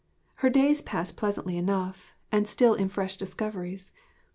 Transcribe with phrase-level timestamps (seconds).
[0.37, 3.91] Her days passed pleasantly enough, and still in fresh discoveries.